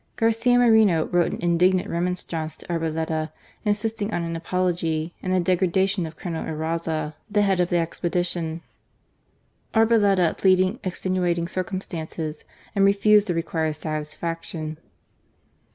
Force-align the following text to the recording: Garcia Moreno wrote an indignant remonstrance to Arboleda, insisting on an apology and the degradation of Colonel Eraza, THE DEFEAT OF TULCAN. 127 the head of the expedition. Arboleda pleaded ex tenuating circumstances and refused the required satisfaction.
Garcia 0.15 0.57
Moreno 0.57 1.05
wrote 1.05 1.31
an 1.31 1.37
indignant 1.43 1.87
remonstrance 1.87 2.57
to 2.57 2.65
Arboleda, 2.73 3.31
insisting 3.63 4.11
on 4.11 4.23
an 4.23 4.35
apology 4.35 5.13
and 5.21 5.31
the 5.31 5.39
degradation 5.39 6.07
of 6.07 6.15
Colonel 6.17 6.43
Eraza, 6.43 7.13
THE 7.29 7.33
DEFEAT 7.41 7.59
OF 7.59 7.59
TULCAN. 7.59 7.59
127 7.59 7.59
the 7.59 7.59
head 7.59 7.59
of 7.59 7.69
the 7.69 7.77
expedition. 7.77 8.61
Arboleda 9.75 10.37
pleaded 10.39 10.79
ex 10.83 11.03
tenuating 11.03 11.47
circumstances 11.47 12.45
and 12.73 12.83
refused 12.83 13.27
the 13.27 13.35
required 13.35 13.73
satisfaction. 13.75 14.79